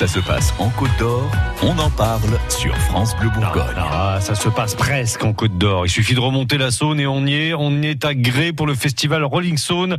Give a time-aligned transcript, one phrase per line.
[0.00, 1.30] Ça se passe en Côte d'Or,
[1.62, 3.74] on en parle sur France Bleu Bourgogne.
[3.76, 5.84] Ah, ça se passe presque en Côte d'Or.
[5.84, 7.52] Il suffit de remonter la Saône et on y est.
[7.52, 9.98] On est à Gré pour le festival Rolling Saône.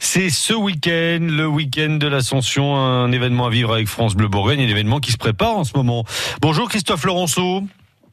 [0.00, 4.58] C'est ce week-end, le week-end de l'Ascension, un événement à vivre avec France Bleu Bourgogne,
[4.58, 6.04] un événement qui se prépare en ce moment.
[6.40, 7.62] Bonjour Christophe Laurenceau.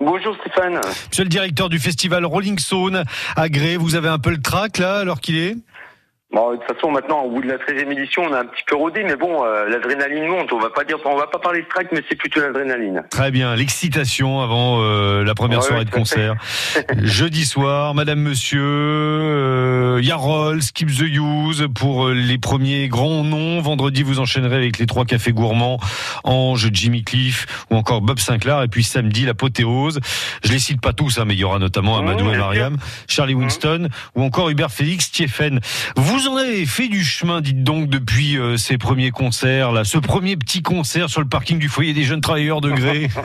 [0.00, 0.78] Bonjour Stéphane.
[1.08, 3.04] Monsieur le directeur du festival Rolling Saône
[3.34, 5.56] à Gré, vous avez un peu le trac là alors qu'il est?
[6.34, 8.64] Bon, de toute façon, maintenant, au bout de la 13e édition, on a un petit
[8.66, 10.52] peu rodé, mais bon, euh, l'adrénaline monte.
[10.52, 13.04] On va pas dire, on va pas parler de track, mais c'est plutôt l'adrénaline.
[13.10, 16.34] Très bien, l'excitation avant euh, la première Ouais, soirée ouais, de concert.
[17.02, 23.60] Jeudi soir, Madame Monsieur, euh, Yarol, Skip the Use pour euh, les premiers grands noms.
[23.60, 25.78] Vendredi, vous enchaînerez avec les trois cafés gourmands,
[26.24, 28.62] Ange, Jimmy Cliff ou encore Bob Sinclair.
[28.62, 30.00] Et puis samedi, l'apothéose.
[30.42, 32.76] Je les cite pas tous, hein, mais il y aura notamment Amadou Mmh, et Mariam,
[33.06, 35.60] Charlie Winston ou encore Hubert Félix, Stephen.
[35.96, 39.98] Vous en avez fait du chemin, dites donc, depuis euh, ces premiers concerts, là, ce
[39.98, 43.08] premier petit concert sur le parking du foyer des jeunes travailleurs de Gré.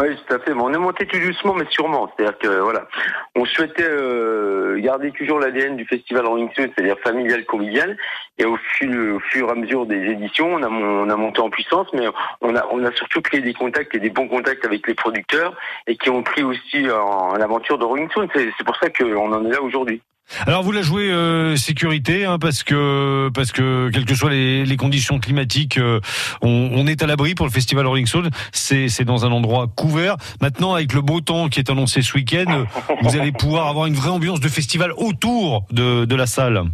[0.00, 0.54] Oui, tout à fait.
[0.54, 2.10] Mais on est monté tout doucement, mais sûrement.
[2.16, 2.88] C'est-à-dire que voilà,
[3.36, 7.96] on souhaitait euh, garder toujours l'ADN du festival Rolling Stone, c'est-à-dire familial, convivial.
[8.38, 11.16] Et au fur, au fur et à mesure des éditions, on a, mon- on a
[11.16, 12.06] monté en puissance, mais
[12.40, 15.54] on a, on a surtout créé des contacts et des bons contacts avec les producteurs
[15.86, 18.28] et qui ont pris aussi en, l'aventure de Rolling Stone.
[18.34, 20.00] C'est pour ça qu'on en est là aujourd'hui.
[20.46, 24.76] Alors vous la jouez euh, sécurité hein, parce que parce que quelles que soient les,
[24.76, 26.00] conditions climatiques, euh,
[26.40, 28.30] on, on est à l'abri pour le festival Rolling Stone.
[28.52, 30.16] C'est c'est dans un endroit couvert.
[30.40, 32.64] Maintenant avec le beau temps qui est annoncé ce week-end, euh,
[33.02, 36.64] vous allez pouvoir avoir une vraie ambiance de festival autour de, de la salle.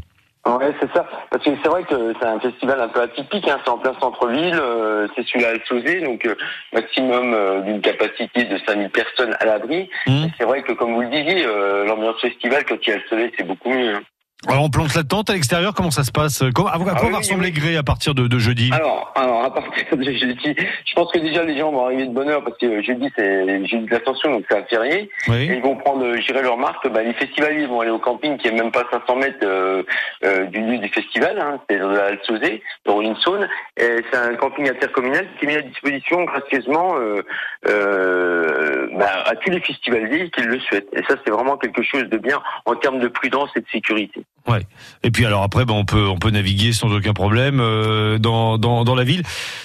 [0.57, 1.07] Ouais, c'est ça.
[1.31, 3.47] Parce que c'est vrai que c'est un festival un peu atypique.
[3.49, 3.59] Hein.
[3.65, 4.59] C'est en plein centre-ville.
[4.59, 6.35] euh, c'est celui à Alsauzé, donc euh,
[6.73, 9.91] maximum euh, d'une capacité de 5000 personnes à l'abri.
[10.07, 10.27] Mmh.
[10.39, 13.03] C'est vrai que, comme vous le disiez, euh, l'ambiance festival, quand il y a le
[13.09, 13.95] soleil, c'est beaucoup mieux.
[13.95, 14.03] hein.
[14.47, 15.75] Alors on plante la tente à l'extérieur.
[15.75, 16.45] Comment ça se passe?
[16.55, 17.53] Comment, À quoi Ah va oui, ressembler oui.
[17.61, 18.71] Gré à partir de, de jeudi?
[18.73, 20.55] Alors, alors, à partir de jeudi,
[20.87, 23.67] je pense que déjà les gens vont arriver de bonne heure parce que jeudi, c'est
[23.67, 25.11] jeudi de l'ascension, donc c'est un férié.
[25.27, 25.47] Et Oui.
[25.57, 28.47] ils vont prendre, euh, j'irai leur marque, bah, les festivaliers vont aller au camping qui
[28.47, 29.83] est même pas 500 mètres euh,
[30.25, 33.49] euh, du lieu du festival, hein, c'est dans la Alsauzé, dans Rolling Saône.
[33.77, 37.23] Et c'est un camping intercommunal qui est mis à disposition gracieusement euh,
[37.69, 40.89] euh, bah, à tous les festivaliers qui le souhaitent.
[40.93, 44.23] Et ça, c'est vraiment quelque chose de bien en termes de prudence et de sécurité.
[44.47, 44.67] Ouais.
[45.03, 48.59] Et puis alors après, ben, on peut on peut naviguer sans aucun problème euh, dans,
[48.59, 49.23] dans dans la ville.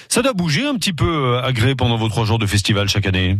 [0.08, 2.88] Ça doit bouger un petit peu euh, à Gré pendant vos trois jours de festival
[2.88, 3.38] chaque année.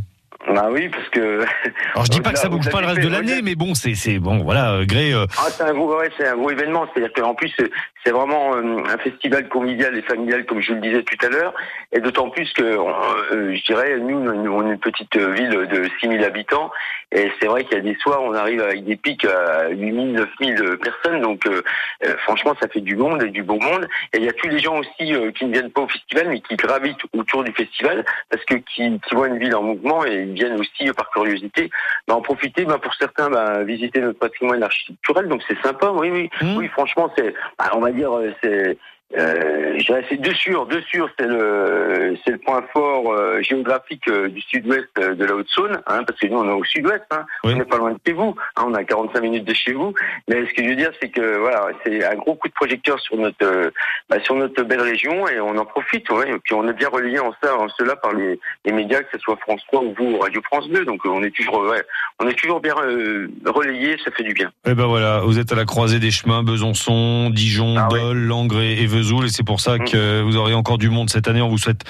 [0.55, 1.41] Bah oui, parce que...
[1.95, 3.95] Alors je dis pas que ça bouge pas le reste de l'année, mais bon, c'est
[3.95, 5.13] c'est bon, voilà, euh, Gré.
[5.13, 6.87] euh, Ah, c'est un gros, ouais, c'est un gros événement.
[6.95, 7.71] C'est-à-dire qu'en plus, c'est-
[8.05, 11.55] c'est vraiment euh, un festival convivial et familial, comme je le disais tout à l'heure.
[11.93, 16.23] Et d'autant plus que, euh, je dirais, nous, on est une petite ville de 6000
[16.23, 16.71] habitants.
[17.13, 20.13] Et c'est vrai qu'il y a des soirs, on arrive avec des pics à 8000,
[20.13, 21.21] 9000 personnes.
[21.21, 21.63] Donc, euh,
[22.07, 23.87] euh, franchement, ça fait du monde et du beau monde.
[24.13, 26.29] Et il y a tous les gens aussi euh, qui ne viennent pas au festival,
[26.29, 30.05] mais qui gravitent autour du festival, parce que qui, qui voient une ville en mouvement
[30.05, 31.71] et ils viennent aussi par curiosité
[32.07, 36.11] bah, en profiter bah, pour certains bah, visiter notre patrimoine architectural donc c'est sympa oui
[36.11, 36.57] oui Mmh.
[36.57, 38.77] oui franchement c'est bah, on va dire euh, c'est
[39.17, 43.41] euh, je dirais c'est de sûr de sûr c'est le c'est le point fort euh,
[43.43, 46.65] géographique euh, du sud-ouest euh, de la Haute-Saône hein, parce que nous on est au
[46.65, 47.53] sud-ouest hein, Oui.
[47.55, 49.95] on n'est pas loin de chez vous hein, on a 45 minutes de chez vous
[50.29, 52.99] mais ce que je veux dire c'est que voilà c'est un gros coup de projecteur
[53.01, 53.73] sur notre
[54.09, 56.31] bah, sur notre belle région et on en profite ouais.
[56.31, 59.11] et puis on est bien relié en ça en cela par les, les médias que
[59.13, 61.83] ce soit France 3 ou vous Radio France 2 donc on est toujours ouais,
[62.23, 65.51] on est toujours bien euh, relayé ça fait du bien Eh ben voilà, vous êtes
[65.53, 68.01] à la croisée des chemins, Besançon, Dijon, Ah oui.
[68.01, 71.11] Dole, Langres et et Vesoul, et c'est pour ça que vous aurez encore du monde
[71.11, 71.43] cette année.
[71.43, 71.83] On vous souhaite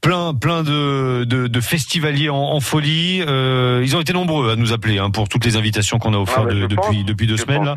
[0.00, 3.22] plein, plein de, de, de festivaliers en, en folie.
[3.26, 6.18] Euh, ils ont été nombreux à nous appeler hein, pour toutes les invitations qu'on a
[6.18, 7.76] offertes Ah bah, de- depuis depuis deux je semaines là.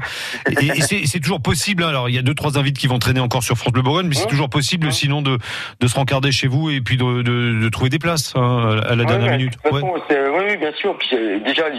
[0.62, 1.84] Et, et c'est toujours possible.
[1.84, 1.90] hein.
[1.90, 4.08] Alors il y a deux trois invités qui vont traîner encore sur France Bleu Bourgogne,
[4.08, 4.30] mais c'est Ouais.
[4.30, 4.92] toujours possible Ouais.
[4.94, 5.38] sinon de
[5.80, 9.04] de se rencarder chez vous et puis de, de, trouver des places hein, à la
[9.06, 9.54] dernière minute.
[9.72, 9.82] Ouais.
[9.82, 10.98] oui, bien sûr.
[10.98, 11.70] Puis, euh, déjà,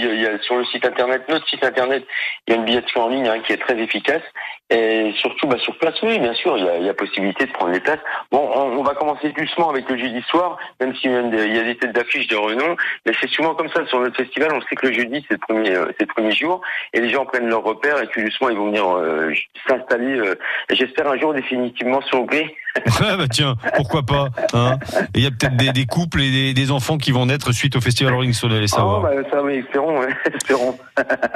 [0.42, 2.04] sur le site internet, notre site internet,
[2.46, 4.22] il y a une billetterie en ligne hein, qui est très efficace.
[4.68, 7.52] Et surtout, bah, sur place, oui, bien sûr, il y a, y a possibilité de
[7.52, 8.00] prendre les places.
[8.32, 11.44] Bon, on, on va commencer doucement avec le jeudi soir, même s'il y a des,
[11.46, 12.74] il y a des têtes d'affiche de renom.
[13.06, 14.50] Mais c'est souvent comme ça sur notre festival.
[14.52, 16.60] On sait que le jeudi, c'est le premier, euh, c'est le premier jour,
[16.92, 19.32] et les gens prennent leur repère et tout doucement, ils vont venir euh,
[19.68, 20.18] s'installer.
[20.18, 20.34] euh,
[20.70, 22.54] J'espère un jour définitivement sur le gré.
[23.00, 24.76] Ah bah tiens, pourquoi pas hein
[25.14, 27.74] Il y a peut-être des, des couples et des, des enfants qui vont naître suite
[27.74, 28.98] au festival Rolling Stone, allez savoir.
[28.98, 30.02] Oh, bah, ça, oui, espérons,
[30.34, 30.76] espérons.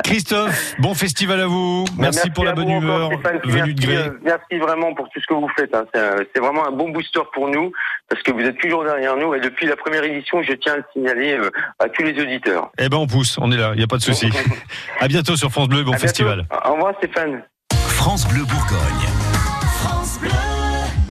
[0.04, 1.86] Christophe, bon festival à vous.
[1.96, 3.08] Merci, pour la bonne humeur.
[3.20, 3.38] Stéphane.
[3.38, 5.74] De merci, euh, merci vraiment pour tout ce que vous faites.
[5.74, 5.84] hein.
[5.94, 7.72] C'est, vraiment un bon booster pour nous
[8.08, 10.76] parce que vous êtes toujours derrière nous et depuis la première édition, je tiens à
[10.78, 12.70] le signaler euh, à tous les auditeurs.
[12.78, 14.30] Eh ben on pousse, on est là, il n'y a pas de souci.
[15.00, 16.06] à bientôt sur France Bleu, bon À bientôt.
[16.06, 16.46] festival.
[16.64, 17.42] Au revoir Stéphane.
[17.72, 19.19] France Bleu Bourgogne.